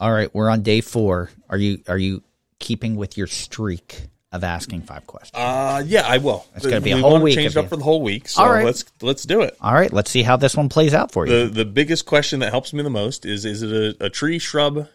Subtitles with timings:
[0.00, 1.30] All right, we're on day four.
[1.50, 2.22] Are you are you
[2.58, 5.32] keeping with your streak of asking five questions?
[5.34, 6.46] Uh, yeah, I will.
[6.56, 8.26] It's gonna be a We whole week Change up for the whole week.
[8.26, 8.64] So All right.
[8.64, 9.58] let's let's do it.
[9.60, 11.44] All right, let's see how this one plays out for you.
[11.44, 14.38] The the biggest question that helps me the most is is it a, a tree,
[14.38, 14.88] shrub,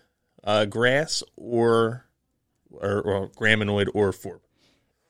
[0.44, 2.06] uh, grass, or
[2.72, 4.40] or, or graminoid or forb?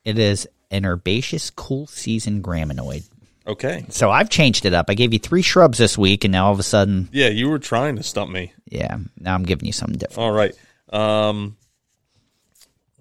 [0.04, 3.08] It is an herbaceous cool season graminoid.
[3.46, 3.84] Okay.
[3.90, 4.86] So I've changed it up.
[4.88, 7.48] I gave you three shrubs this week, and now all of a sudden, Yeah, you
[7.48, 8.52] were trying to stump me.
[8.68, 10.18] yeah, now I'm giving you something different.
[10.18, 10.54] All right.
[10.92, 11.56] Um,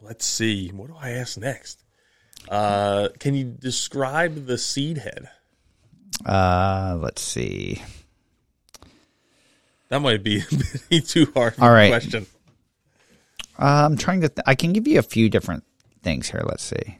[0.01, 0.69] let's see.
[0.69, 1.83] What do I ask next?
[2.47, 5.29] Uh, can you describe the seed head?
[6.23, 7.81] Uh, let's see.
[9.89, 10.41] That might be
[11.05, 11.53] too hard.
[11.57, 11.89] Of All a.
[11.89, 12.25] Question.
[13.57, 14.29] Uh, I'm trying to.
[14.29, 15.63] Th- I can give you a few different
[16.03, 16.41] things here.
[16.45, 16.97] Let's see.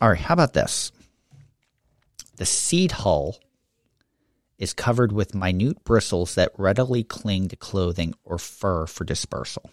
[0.00, 0.92] All right, how about this?
[2.36, 3.36] The seed hull
[4.58, 9.70] is covered with minute bristles that readily cling to clothing or fur for dispersal.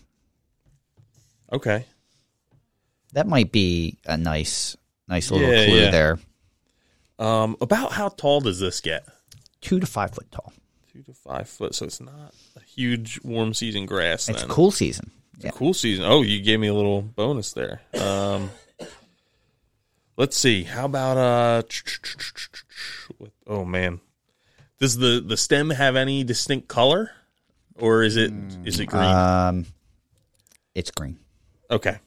[1.52, 1.86] Okay.
[3.14, 4.76] That might be a nice,
[5.08, 5.92] nice little Yeah, clue yeah.
[5.92, 6.20] there.
[7.20, 9.06] Um, about how tall does this get?
[9.62, 10.52] Two to five foot tall.
[10.92, 11.76] Two to five foot.
[11.76, 14.28] So it's not a huge warm season grass.
[14.30, 14.50] It's then.
[14.50, 15.12] cool season.
[15.40, 15.52] Yeah.
[15.52, 16.06] Cool season.
[16.06, 17.82] Oh, you gave me a little bonus there.
[18.00, 18.50] Um,
[20.18, 20.64] let's see.
[20.64, 21.64] How about uh?
[23.48, 24.00] Oh man,
[24.80, 27.12] does the the stem have any distinct color,
[27.76, 28.32] or is it
[28.66, 29.04] is it green?
[29.04, 29.66] Um,
[30.76, 31.20] it's green.
[31.70, 31.98] okay.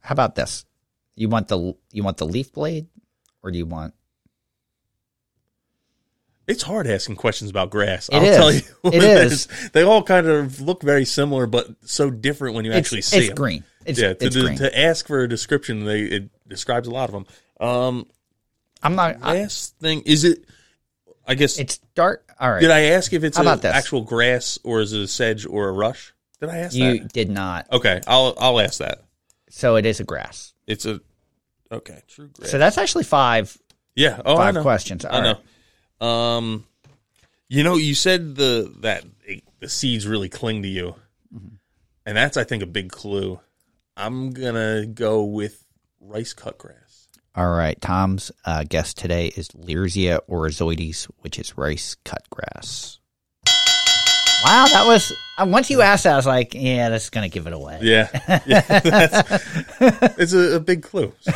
[0.00, 0.64] How about this?
[1.16, 2.86] You want the you want the leaf blade,
[3.42, 3.94] or do you want?
[6.46, 8.08] It's hard asking questions about grass.
[8.08, 8.36] It I'll is.
[8.36, 8.60] tell you.
[8.80, 9.46] what It is.
[9.72, 13.16] They all kind of look very similar, but so different when you It's, actually see
[13.16, 13.20] it.
[13.20, 13.36] it's them.
[13.36, 13.64] green.
[13.86, 17.12] It's, yeah, to, it's to, ask for a description, they it describes a lot of
[17.12, 17.26] them.
[17.60, 18.06] Um,
[18.82, 19.16] I'm not.
[19.22, 20.44] I, last thing is it?
[21.26, 22.28] I guess it's dark.
[22.38, 22.60] All right.
[22.60, 25.46] Did I ask if it's How a about actual grass or is it a sedge
[25.46, 26.12] or a rush?
[26.40, 27.12] Did I ask you that?
[27.12, 27.70] did not.
[27.72, 29.02] Okay, I'll I'll ask that.
[29.50, 30.54] So it is a grass.
[30.66, 31.00] It's a
[31.70, 32.50] okay, true grass.
[32.50, 33.56] So that's actually five
[33.94, 34.62] yeah, oh, I five know.
[34.62, 35.04] questions.
[35.04, 35.36] I All right.
[36.00, 36.06] know.
[36.06, 36.66] Um,
[37.48, 40.94] you know, you said the that it, the seeds really cling to you,
[41.34, 41.54] Mm-hmm.
[42.06, 43.38] and that's I think a big clue.
[44.00, 45.62] I'm gonna go with
[46.00, 47.08] rice cut grass.
[47.36, 47.78] All right.
[47.80, 52.98] Tom's uh, guest today is Leersia oryzoides, which is rice cut grass.
[54.42, 57.46] Wow, that was uh, once you asked that, I was like, yeah, that's gonna give
[57.46, 57.78] it away.
[57.82, 58.08] Yeah,
[58.46, 59.46] yeah that's,
[60.18, 61.12] it's a, a big clue.
[61.20, 61.32] So.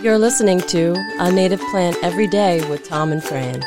[0.00, 3.62] You're listening to A Native Plant Every Day with Tom and Fran.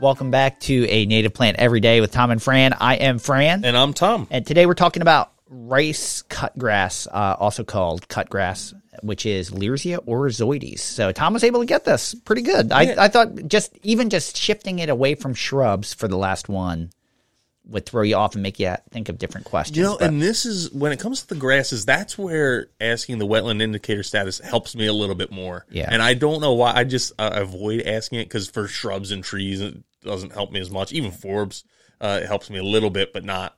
[0.00, 2.74] Welcome back to a native plant every day with Tom and Fran.
[2.74, 3.64] I am Fran.
[3.64, 4.26] And I'm Tom.
[4.30, 9.50] And today we're talking about rice cut grass, uh, also called cut grass, which is
[9.50, 10.80] Leersia oryzoides.
[10.80, 12.72] So Tom was able to get this pretty good.
[12.72, 12.94] I, Yeah.
[12.98, 16.90] I thought just even just shifting it away from shrubs for the last one
[17.66, 19.76] would throw you off and make you think of different questions.
[19.76, 23.18] You know, but- and this is when it comes to the grasses, that's where asking
[23.18, 25.64] the wetland indicator status helps me a little bit more.
[25.70, 25.88] Yeah.
[25.90, 26.72] And I don't know why.
[26.74, 30.60] I just uh, avoid asking it because for shrubs and trees, it doesn't help me
[30.60, 30.92] as much.
[30.92, 31.64] Even forbs,
[32.00, 33.56] uh, it helps me a little bit, but not.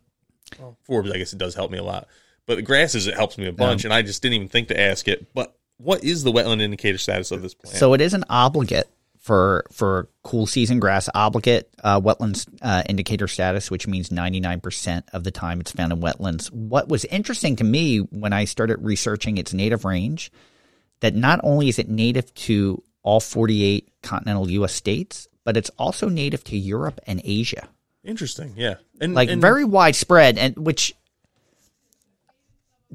[0.60, 2.06] Well, forbs, I guess it does help me a lot.
[2.46, 4.80] But the grasses, it helps me a bunch, and I just didn't even think to
[4.80, 5.34] ask it.
[5.34, 7.76] But what is the wetland indicator status of this plant?
[7.76, 8.88] So it is an obligate
[9.26, 14.60] for for cool season grass obligate uh, wetlands uh, indicator status, which means ninety nine
[14.60, 16.46] percent of the time it's found in wetlands.
[16.52, 20.30] What was interesting to me when I started researching its native range,
[21.00, 24.72] that not only is it native to all forty eight continental U.S.
[24.72, 27.68] states, but it's also native to Europe and Asia,
[28.04, 30.94] Interesting, yeah, and like and- very widespread, and which.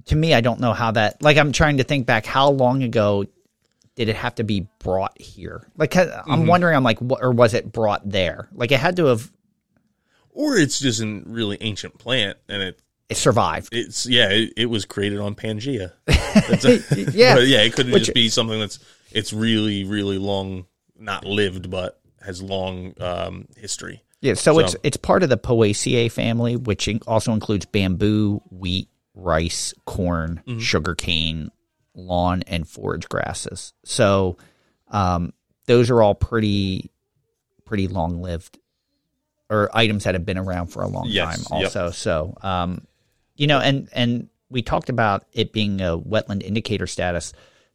[0.05, 1.21] To me, I don't know how that.
[1.21, 2.25] Like, I'm trying to think back.
[2.25, 3.25] How long ago
[3.95, 5.67] did it have to be brought here?
[5.77, 6.45] Like, I'm Mm-hmm.
[6.47, 6.75] wondering.
[6.75, 8.47] I'm like, what, or was it brought there?
[8.53, 9.31] Like, it had to have
[10.29, 13.69] or it's just a really ancient plant, and it it survived.
[13.73, 15.91] It's yeah, it, it was created on Pangea.
[16.07, 17.35] A- Yeah.
[17.37, 18.79] but yeah, it could Which- just be something that's
[19.11, 20.65] it's really really long,
[20.97, 24.03] not lived, but has long um, history.
[24.21, 28.87] Yeah, so, So- it's it's part of the Poaceae family, which also includes bamboo, wheat,
[29.15, 30.59] rice, corn, Mm-hmm.
[30.59, 31.51] sugarcane,
[31.95, 33.73] lawn, and forage grasses.
[33.83, 34.37] So,
[34.89, 35.33] um,
[35.67, 36.91] those are all pretty
[37.65, 38.59] pretty long lived,
[39.49, 41.59] or items that have been around for a long Yes, time.
[41.59, 41.65] yep.
[41.67, 42.85] Also, so um,
[43.35, 47.33] you know, and and we talked about it being a wetland indicator status.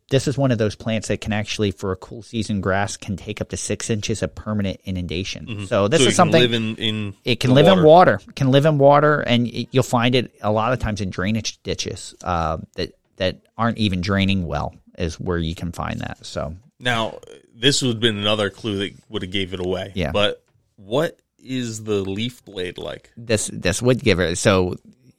[0.08, 3.16] This is one of those plants that can actually, for a cool season grass, can
[3.16, 5.66] take up to six inches of permanent inundation.
[5.66, 6.04] So this Mm-hmm.
[6.04, 7.80] so is something live in, in it can live water.
[7.80, 8.20] in water.
[8.36, 11.60] Can live in water, and it, you'll find it a lot of times in drainage
[11.64, 14.74] ditches uh, that that aren't even draining well.
[14.98, 16.24] Is where you can find that.
[16.24, 17.18] So Now,
[17.54, 19.92] this would have been another clue that would have gave it away.
[19.94, 20.10] Yeah.
[20.10, 20.42] But
[20.76, 23.12] what is the leaf blade like?
[23.16, 24.74] this this would give it so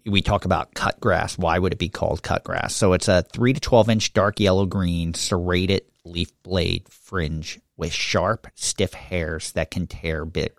[0.05, 3.21] we talk about cut grass why would it be called cut grass so it's a
[3.21, 9.51] 3 to 12 inch dark yellow green serrated leaf blade fringe with sharp stiff hairs
[9.53, 10.50] that can tear bare,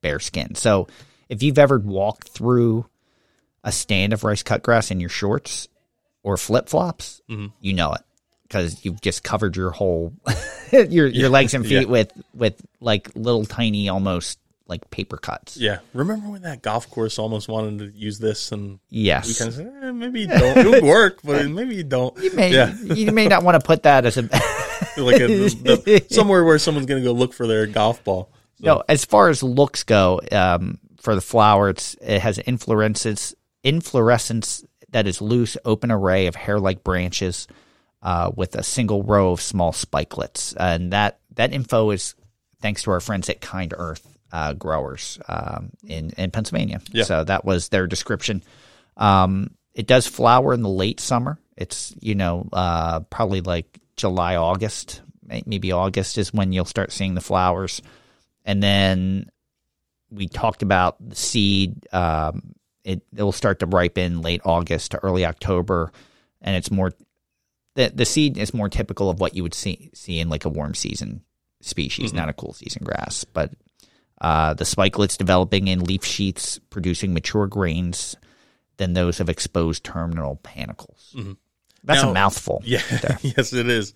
[0.00, 0.86] bare skin so
[1.28, 2.84] if you've ever walked through
[3.62, 5.68] a stand of rice cut grass in your shorts
[6.24, 7.20] or flip-flops
[7.60, 8.00] you know it
[8.42, 10.12] because you've just covered your whole
[10.72, 11.84] your your legs and feet Yeah.
[11.84, 15.80] with with like little tiny almost like paper cuts Yeah.
[15.92, 19.54] Remember when that golf course almost wanted to use this and yes we kind of
[19.54, 20.56] said, eh, maybe you don't.
[20.56, 22.16] It would work, but maybe you don't.
[22.18, 22.74] You may, yeah.
[22.82, 24.22] you may not want to put that as a
[24.96, 28.30] Like a, the, somewhere where someone's going to go look for their golf ball.
[28.60, 28.82] So, no.
[28.88, 33.34] As far as looks go, um, for the flower, it's it has inflorescence
[33.64, 37.48] inflorescence that is loose, open array of hair-like branches
[38.00, 42.14] uh, with a single row of small spikelets, and that that info is
[42.62, 46.80] thanks to our friends at Kind Earth uh, Growers um, in in Pennsylvania.
[46.92, 47.02] Yeah.
[47.04, 48.44] So that was their description.
[48.96, 51.40] Um, it does flower in the late summer.
[51.56, 57.16] It's you know uh, probably like July, August, maybe August is when you'll start seeing
[57.16, 57.82] the flowers,
[58.44, 59.28] and then
[60.08, 61.84] we talked about the seed.
[61.92, 62.54] Um,
[62.84, 65.90] it it will start to ripen late August to early October,
[66.40, 66.92] and it's more
[67.74, 70.48] the the seed is more typical of what you would see see in like a
[70.50, 71.22] warm season
[71.60, 73.50] species, not a cool season grass, but.
[74.20, 78.14] Uh, the spikelets developing in leaf sheaths, producing mature grains
[78.76, 81.36] than those of exposed terminal panicles.
[81.82, 82.62] That's Now- a mouthful.
[82.64, 82.80] yeah.
[83.22, 83.92] yes, it is.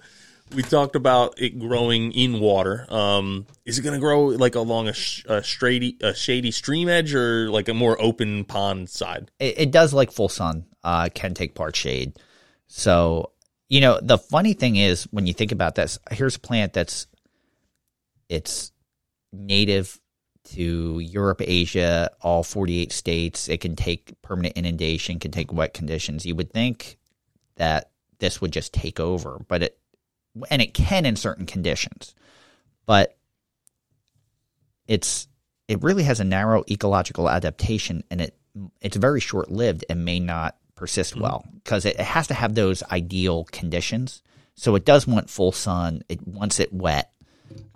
[0.54, 2.86] We talked about it growing in water.
[2.88, 7.14] Um, is it going to grow like along a, sh- a a shady stream edge,
[7.14, 9.30] or like a more open pond side?
[9.38, 10.66] It, it does like full sun.
[10.82, 12.18] Uh, can take part shade.
[12.66, 13.32] So
[13.68, 17.06] you know the funny thing is when you think about this, here's a plant that's
[18.28, 18.72] it's
[19.32, 20.00] native
[20.44, 23.48] to Europe, Asia, all 48 states.
[23.48, 26.24] It can take permanent inundation, can take wet conditions.
[26.24, 26.98] You would think
[27.56, 29.78] that this would just take over, but it
[30.50, 32.14] and it can in certain conditions.
[32.86, 33.16] But
[34.86, 35.28] it's
[35.68, 38.34] it really has a narrow ecological adaptation and it
[38.80, 42.54] it's very short lived and may not persist well because it, it has to have
[42.54, 44.22] those ideal conditions.
[44.54, 46.02] So it does want full sun.
[46.08, 47.12] It wants it wet,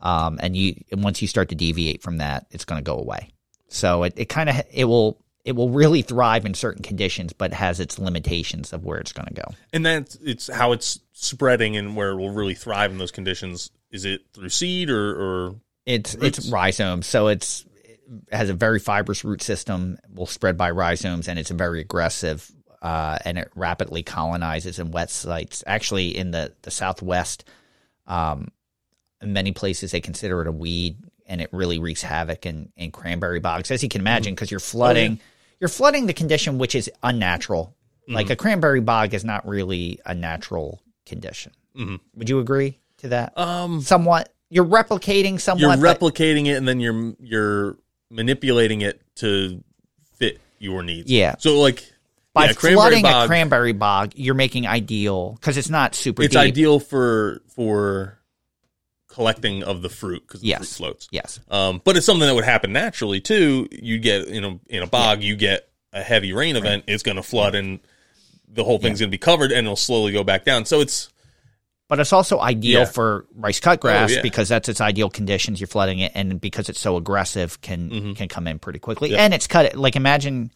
[0.01, 2.99] um, and you and once you start to deviate from that, it's going to go
[2.99, 3.31] away.
[3.69, 7.53] So it, it kind of it will it will really thrive in certain conditions, but
[7.53, 9.55] has its limitations of where it's going to go.
[9.73, 13.71] And that's it's how it's spreading and where it will really thrive in those conditions.
[13.91, 18.01] Is it through seed or, or It's it's rhizomes, so it's it
[18.31, 19.99] has a very fibrous root system.
[20.15, 22.51] Will spread by rhizomes, and it's very aggressive.
[22.81, 25.63] Uh, and it rapidly colonizes in wet sites.
[25.67, 27.45] Actually, in the the southwest,
[28.07, 28.49] um,
[29.21, 32.91] in many places they consider it a weed, and it really wreaks havoc in, in
[32.91, 35.21] cranberry bogs, as you can imagine, because you're flooding
[35.63, 37.77] you're flooding the condition which is unnatural.
[38.09, 41.53] Like a cranberry bog is not really a natural condition.
[42.17, 43.39] Would you agree to that?
[43.39, 44.35] um somewhat.
[44.51, 45.79] You're replicating somewhat.
[45.79, 47.77] you're replicating it and then you're you're
[48.11, 49.63] manipulating it to
[50.17, 51.11] fit your needs.
[51.11, 51.37] Yeah.
[51.39, 51.89] So like
[52.35, 56.33] by yeah, flooding bog, a cranberry bog, you're making ideal because it's not super it's
[56.33, 56.41] deep.
[56.41, 58.19] ideal for for
[59.13, 60.59] collecting of the fruit because the Yes.
[60.59, 61.09] fruit floats.
[61.11, 61.39] Yes.
[61.51, 63.69] Um, but it's something that would happen naturally too.
[63.71, 67.17] You get in a in a bog, you get a heavy rain event, it's going
[67.19, 67.79] to flood and
[68.49, 70.65] the whole thing's going to be covered and it'll slowly go back down.
[70.65, 71.09] So it's
[71.89, 72.85] But it's also ideal Yeah.
[72.87, 74.23] for rice cut grass Oh, yeah.
[74.23, 75.61] because that's its ideal conditions.
[75.61, 78.13] You're flooding it, and because it's so aggressive, can Mm-hmm.
[78.15, 79.15] can come in pretty quickly.
[79.15, 79.77] And it's cut.
[79.77, 80.51] Like imagine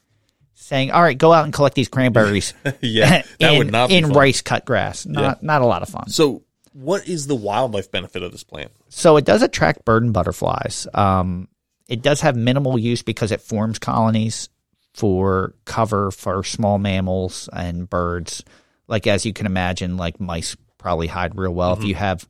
[0.54, 3.96] saying, "All right, go out and collect these cranberries." yeah, that in, would not be
[3.96, 4.12] in fun.
[4.14, 5.04] rice cut grass.
[5.04, 6.08] Not not a lot of fun.
[6.08, 6.42] So
[6.76, 8.70] what is the wildlife benefit of this plant?
[8.90, 10.86] So it does attract bird and butterflies.
[10.92, 11.48] Um,
[11.88, 14.50] it does have minimal use because it forms colonies
[14.92, 18.44] for cover for small mammals and birds.
[18.88, 22.28] Like as you can imagine, like mice probably hide real well if you have.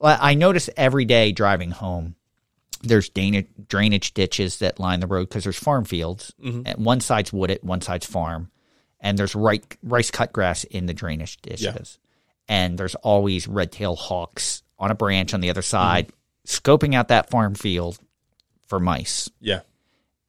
[0.00, 2.14] I notice every day driving home,
[2.82, 6.32] there's drainage, ditches that line the road because there's farm fields.
[6.64, 8.50] And one side's wooded, one side's farm,
[9.00, 11.98] and there's rice, rice cut grass in the drainage ditches.
[12.50, 16.10] And there's always red-tailed hawks on a branch on the other side,
[16.46, 17.98] scoping out that farm field
[18.66, 19.60] for mice Yeah.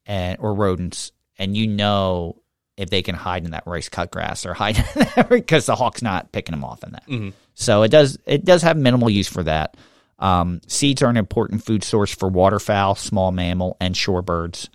[0.05, 2.37] and or rodents, and you know
[2.77, 4.83] if they can hide in that rice cut grass or hide
[5.29, 7.33] because the hawk's not picking them off in that.
[7.55, 9.75] So it does it does have minimal use for that.
[10.19, 14.69] Um, seeds are an important food source for waterfowl, small mammal, and shorebirds.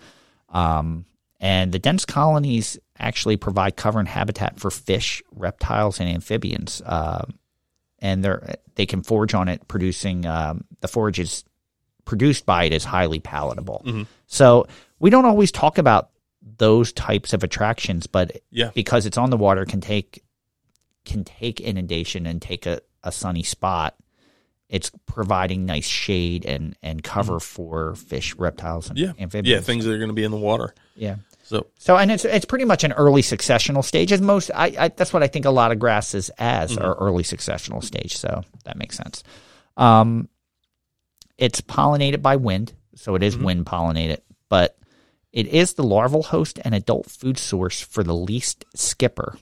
[0.49, 1.05] Um,
[1.41, 6.83] and the dense colonies actually provide cover and habitat for fish, reptiles, and amphibians.
[6.85, 7.39] Um,
[8.01, 11.45] and they they can forage on it, producing um, the forage is
[12.05, 13.85] produced by it is highly palatable.
[14.27, 14.67] So
[14.99, 16.11] we don't always talk about
[16.59, 18.71] those types of attractions, but Yeah.
[18.75, 20.23] because it's on the water, can take
[21.05, 23.95] can take inundation and take a, a sunny spot.
[24.69, 29.13] It's providing nice shade and and cover for fish, reptiles, and Yeah.
[29.19, 29.49] amphibians.
[29.49, 30.75] Yeah, things that are going to be in the water.
[30.97, 31.17] yeah.
[31.47, 34.13] So So and it's it's pretty much an early successional stage.
[34.13, 36.85] As most, I, I that's what I think a lot of grasses as mm-hmm.
[36.85, 38.17] are early successional stage.
[38.17, 39.23] So that makes sense.
[39.77, 40.29] Um,
[41.39, 43.45] it's pollinated by wind, so it is mm-hmm.
[43.45, 44.77] wind pollinated, but
[45.33, 49.39] it is the larval host and adult food source for the least skipper,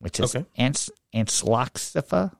[0.00, 0.44] which is Okay.
[0.56, 2.32] Ants Ancyloxypha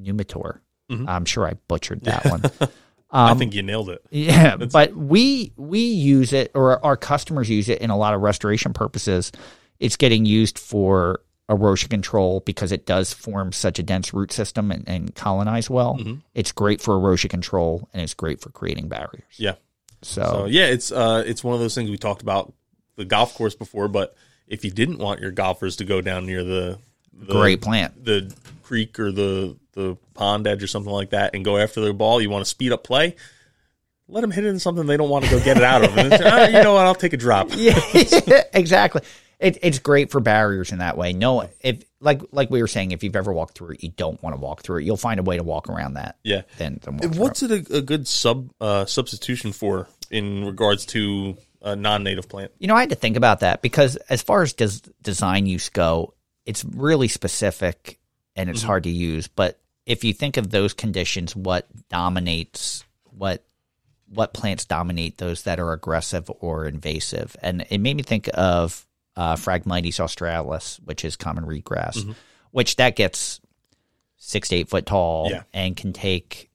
[0.00, 0.60] numitor.
[0.90, 1.08] Mm-hmm.
[1.08, 2.70] I'm sure I butchered that one.
[3.10, 4.02] I Um, think you nailed it.
[4.10, 8.20] Yeah, but we we use it, or our customers use it in a lot of
[8.20, 9.32] restoration purposes.
[9.80, 14.70] It's getting used for erosion control because it does form such a dense root system
[14.70, 15.96] and, and colonize well.
[15.96, 16.14] Mm-hmm.
[16.34, 19.22] It's great for erosion control and it's great for creating barriers.
[19.38, 19.54] Yeah.
[20.02, 22.52] So, So yeah, it's uh, it's one of those things we talked about
[22.96, 23.88] the golf course before.
[23.88, 24.14] But
[24.46, 26.78] if you didn't want your golfers to go down near the,
[27.18, 28.04] the great plant.
[28.04, 31.92] the creek or the the pond edge or something like that, and go after their
[31.92, 33.14] ball, you want to speed up play.
[34.10, 35.96] Let them hit it in something they don't want to go get it out of.
[35.96, 36.86] And "Ah, you know what?
[36.86, 37.50] I'll take a drop.
[37.56, 37.78] Yeah,
[38.54, 39.02] exactly.
[39.38, 41.12] It, it's great for barriers in that way.
[41.12, 44.20] No, if like like we were saying, if you've ever walked through it, you don't
[44.22, 44.84] want to walk through it.
[44.84, 46.16] You'll find a way to walk around that.
[46.24, 46.42] Yeah.
[46.56, 50.86] Then, then walk through What's it a, a good sub uh, substitution for in regards
[50.86, 52.50] to a non-native plant?
[52.58, 55.68] You know, I had to think about that because as far as des- design use
[55.68, 56.14] go,
[56.48, 57.98] it's really specific
[58.34, 59.28] and it's hard to use.
[59.28, 63.44] But if you think of those conditions, what dominates what
[64.08, 68.86] what plants dominate those that are aggressive or invasive, and it made me think of
[69.14, 72.02] uh, Phragmites australis, which is common reed grass,
[72.50, 73.40] which that gets
[74.16, 75.42] six to eight foot tall Yeah.
[75.52, 76.48] and can take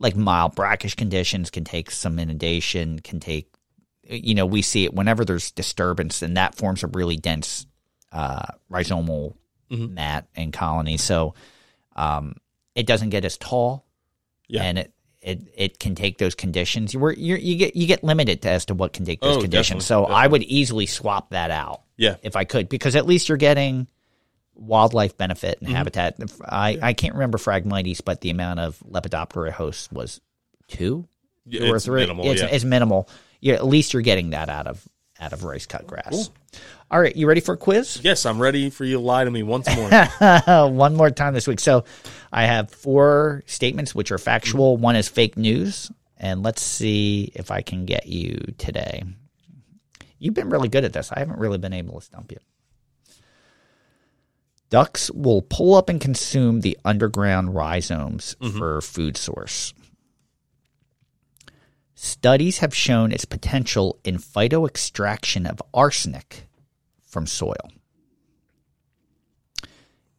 [0.00, 3.52] like mild brackish conditions, can take some inundation, can take
[4.10, 7.66] you know, we see it whenever there's disturbance, and that forms a really dense
[8.12, 9.34] uh, rhizomal
[9.70, 10.96] mat and colony.
[10.96, 11.34] So
[11.96, 12.36] um,
[12.74, 13.84] it doesn't get as tall,
[14.48, 14.62] Yeah.
[14.62, 16.94] and it, it it can take those conditions.
[16.94, 19.84] You're, you're, you get you get limited as to what can take those Oh, conditions.
[19.86, 22.16] definitely, So I would easily swap that out Yeah.
[22.22, 23.88] if I could, because at least you're getting
[24.54, 25.66] wildlife benefit Mm-hmm.
[25.66, 26.16] and habitat.
[26.44, 30.20] I, I can't remember Phragmites, but the amount of Lepidoptera hosts was
[30.68, 31.06] two
[31.44, 32.00] Yeah, or it's three.
[32.00, 32.48] minimal, It's, yeah.
[32.48, 33.08] it's minimal.
[33.40, 34.86] Yeah, at least you're getting that out of
[35.20, 36.30] out of rice cut grass.
[36.90, 38.00] All right, you ready for a quiz?
[38.02, 39.90] Yes, I'm ready for you to lie to me once more.
[40.70, 41.60] One more time this week.
[41.60, 41.84] So
[42.32, 44.74] I have four statements which are factual.
[44.74, 44.84] Mm-hmm.
[44.84, 49.04] One is fake news, and let's see if I can get you today.
[50.18, 51.12] You've been really good at this.
[51.12, 52.38] I haven't really been able to stump you.
[54.70, 58.58] Ducks will pull up and consume the underground rhizomes mm-hmm.
[58.58, 59.72] for food source.
[62.00, 66.46] Studies have shown its potential in phytoextraction of arsenic
[67.04, 67.72] from soil.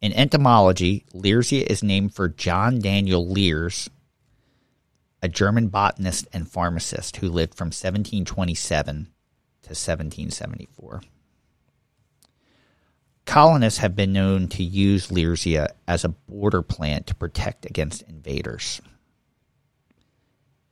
[0.02, 3.88] In entomology, Leersia is named for John Daniel Leers,
[5.22, 9.06] a German botanist and pharmacist who lived from 1727
[9.62, 11.00] to 1774.
[13.24, 18.82] Colonists have been known to use Leersia as a border plant to protect against invaders.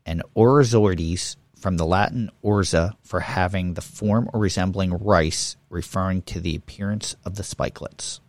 [0.08, 6.40] And Oryzoides, from the Latin orza, for having the form or resembling rice, referring to
[6.40, 8.20] the appearance of the spikelets.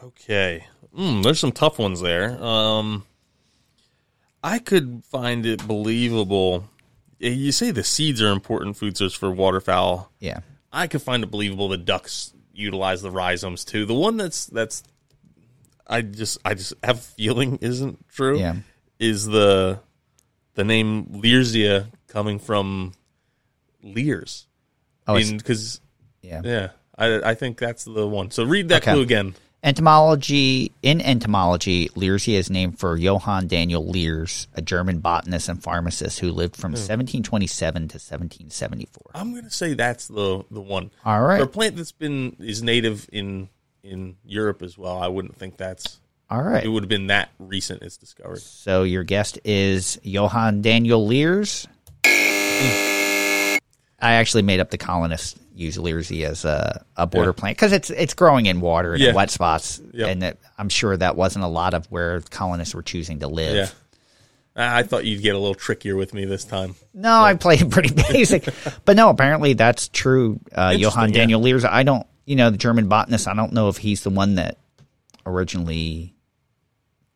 [0.00, 0.66] Okay.
[0.96, 2.40] Mm, there's some tough ones there.
[2.42, 3.04] Um,
[4.40, 6.68] I could find it believable.
[7.20, 10.12] Eh, You say the seeds are important food source for waterfowl.
[10.20, 10.40] Yeah.
[10.72, 13.84] I could find it believable that ducks utilize the rhizomes too.
[13.84, 14.84] The one that's that's
[15.88, 18.38] I just I just have a feeling isn't true.
[18.38, 18.54] Yeah.
[19.00, 19.80] Is the
[20.54, 22.92] the name Leersia coming from
[23.82, 24.46] Leers?
[25.08, 25.80] Oh, it's- because
[26.22, 26.42] Yeah.
[26.44, 28.30] yeah, I I think that's the one.
[28.30, 28.92] So read that Okay.
[28.92, 29.34] clue again.
[29.62, 36.20] Entomology in entomology, Leersia is named for Johann Daniel Leers, a German botanist and pharmacist
[36.20, 36.76] who lived from hmm.
[36.78, 39.10] 1727 to 1774.
[39.14, 40.90] I'm gonna say that's the the one.
[41.04, 41.38] All right.
[41.38, 43.48] For a plant that's been is native in
[43.82, 46.00] in Europe as well, I wouldn't think that's
[46.30, 46.64] All right.
[46.64, 48.40] it would have been that recent it's discovered.
[48.40, 51.66] So your guest is Johann Daniel Leers.
[54.02, 57.40] I actually made up the colonists use Leersia as a, a border Yeah.
[57.40, 60.08] plant because it's it's growing in water and in wet spots, Yep.
[60.08, 63.54] and that, I'm sure that wasn't a lot of where colonists were choosing to live.
[63.56, 63.68] Yeah.
[64.56, 66.74] I thought you'd get a little trickier with me this time.
[66.94, 68.48] No, I played pretty basic,
[68.84, 70.40] but no, apparently that's true.
[70.54, 71.16] Uh, Johann yeah.
[71.18, 71.64] Daniel Leers.
[71.64, 73.28] I don't, you know, the German botanist.
[73.28, 74.56] I don't know if he's the one that
[75.26, 76.14] originally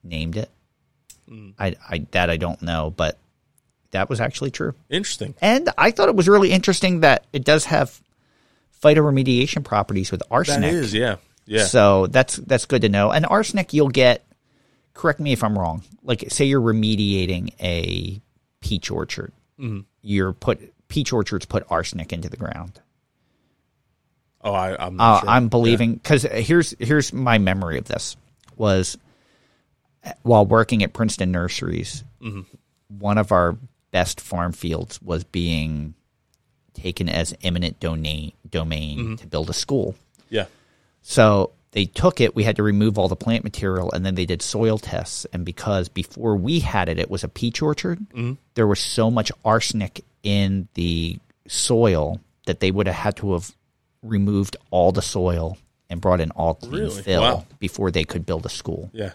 [0.05, 0.51] named it.
[1.59, 3.19] I, I that I don't know, but
[3.93, 4.75] that was actually true.
[4.91, 5.35] Interesting.
[5.41, 8.01] And I thought it was really interesting that it does have
[8.83, 10.73] phytoremediation properties with arsenic.
[10.73, 11.65] is, yeah, yeah.
[11.65, 13.11] So that's that's good to know.
[13.11, 14.25] And arsenic, you'll get.
[14.93, 15.83] Correct me if I'm wrong.
[16.05, 18.21] Like, say you're remediating a
[18.61, 19.33] peach orchard.
[19.59, 19.81] Mm-hmm.
[20.03, 22.81] You're put peach orchards put arsenic into the ground.
[24.43, 25.01] oh, I, I'm.
[25.01, 25.29] Uh, sure.
[25.29, 28.17] I'm believing because here's here's my memory of this
[28.57, 28.99] was
[30.23, 32.41] while working at Princeton Nurseries, Mm-hmm.
[32.99, 33.57] one of our
[33.91, 35.95] best farm fields was being
[36.73, 39.15] taken as eminent domain domain Mm-hmm.
[39.17, 39.95] to build a school.
[40.31, 40.47] Yeah.
[41.03, 42.35] So they took it.
[42.35, 45.27] We had to remove all the plant material, and then they did soil tests.
[45.33, 47.99] And because before we had it, it was a peach orchard.
[48.11, 48.33] Mm-hmm.
[48.55, 51.19] There was so much arsenic in the
[51.49, 53.53] soil that they would have had to have
[54.03, 55.57] removed all the soil
[55.91, 57.03] and brought in all clean Really?
[57.03, 57.47] fill Wow.
[57.59, 58.91] before they could build a school.
[58.93, 59.13] Yeah.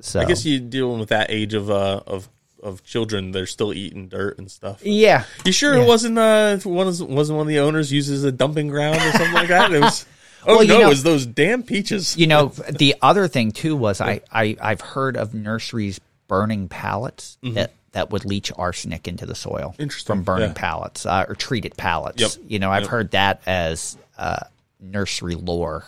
[0.00, 2.28] So I guess you're dealing with that age of uh of
[2.62, 3.32] of children.
[3.32, 4.84] They're still eating dirt and stuff.
[4.84, 8.32] yeah, You sure it wasn't uh one of, wasn't one of the owners uses a
[8.32, 9.72] dumping ground or something like that?
[9.72, 10.06] It was.
[10.46, 12.16] Oh Well, you no, know- it was those damn peaches.
[12.16, 17.36] you know the other thing too was I, I I've heard of nurseries burning pallets
[17.42, 19.82] that that would leach arsenic into the soil Mm-hmm.
[19.82, 20.06] Interesting.
[20.16, 20.54] from burning Yeah.
[20.54, 22.22] pallets uh, or treated pallets.
[22.22, 22.30] Yep.
[22.48, 22.90] You know, I've Yep.
[22.90, 24.44] heard that as uh,
[24.80, 25.84] nursery lore.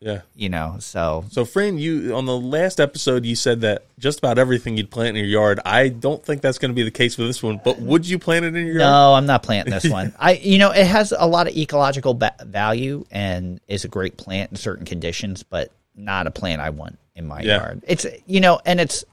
[0.00, 0.20] Yeah.
[0.34, 4.38] You know, so So, Fran, you on the last episode you said that just about
[4.38, 5.60] everything you'd plant in your yard.
[5.64, 7.60] I don't think that's going to be the case with this one.
[7.64, 8.90] But would you plant it in your yard?
[8.90, 10.14] no, I'm not planting this one.
[10.18, 14.16] I you know it has a lot of ecological ba- value and is a great
[14.16, 17.58] plant in certain conditions, but not a plant I want in my Yeah.
[17.58, 17.84] yard.
[17.86, 19.04] It's you know, and it's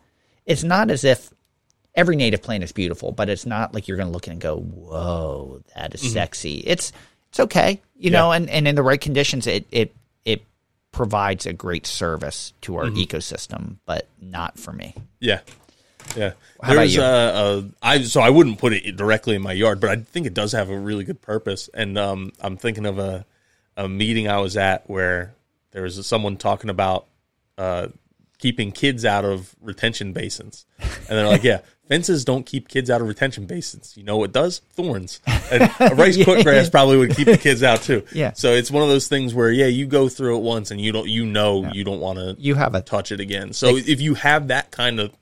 [0.45, 1.29] it's not as if
[1.95, 4.57] every native plant is beautiful, but it's not like you're going to look and go,
[4.57, 6.11] "Whoa, that is mm-hmm.
[6.11, 6.91] sexy." It's
[7.29, 10.43] it's okay, you know, and, and in the right conditions, it it it
[10.93, 14.95] provides a great service to our ecosystem, but not for me.
[15.19, 15.41] Yeah,
[16.15, 16.33] yeah.
[16.61, 19.89] How There's uh, a I so I wouldn't put it directly in my yard, but
[19.89, 21.69] I think it does have a really good purpose.
[21.73, 23.25] And um, I'm thinking of a
[23.75, 25.33] a meeting I was at where
[25.71, 27.07] there was someone talking about
[27.57, 27.87] uh,
[28.43, 32.99] keeping kids out of retention basins, and they're like, "Yeah, fences don't keep kids out
[32.99, 33.95] of retention basins.
[33.95, 34.59] You know what does?
[34.73, 35.21] Thorns.
[35.49, 38.03] And a rice cut grass probably would keep the kids out too.
[38.11, 38.33] Yeah.
[38.33, 40.91] So it's one of those things where yeah, you go through it once and you
[40.91, 43.53] don't you know you don't want to You have a touch it again.
[43.53, 45.13] So if you have that kind of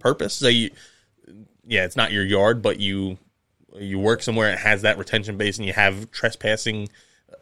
[0.00, 0.70] purpose, say you,
[1.64, 3.18] yeah, it's not your yard, but you
[3.78, 6.88] you work somewhere it has that retention base, and you have trespassing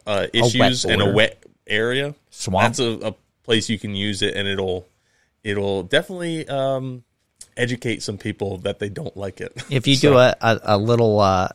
[0.05, 2.75] uh, issues in a wet area, Swamp.
[2.75, 4.85] That's a, a place you can use it, and it'll
[5.43, 7.03] it'll definitely um,
[7.57, 9.51] educate some people that they don't like it.
[9.69, 11.49] If you do a, a, a little uh,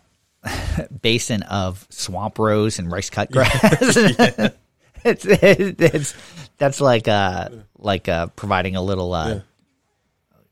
[1.02, 3.50] basin of swamp rose and rice cut grass,
[5.04, 6.14] it's, it's
[6.58, 7.48] that's like uh
[7.78, 9.40] like uh providing a little uh,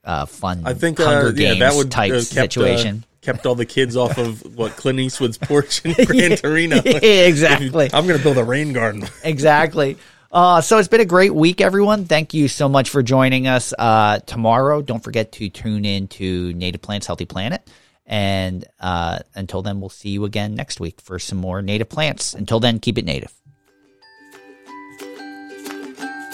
[0.05, 3.05] uh fun I think Hunger uh, yeah, that would type uh, kept, situation.
[3.05, 6.77] Uh, kept all the kids off of what Clint Eastwood's porch in Gran Torino.
[6.85, 7.91] exactly.
[7.93, 9.05] I'm going to build a rain garden.
[9.25, 9.99] exactly.
[10.37, 12.05] Uh, so it's been a great week, everyone.
[12.05, 13.73] Thank you so much for joining us.
[13.79, 17.67] Uh, tomorrow, don't forget to tune in to Native Plants Healthy Planet.
[18.05, 22.35] And uh, until then, we'll see you again next week for some more native plants.
[22.35, 23.33] Until then, keep it native.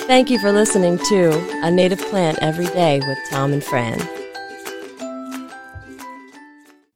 [0.08, 4.00] Thank you for listening to A Native Plant Every Day with Tom and Fran.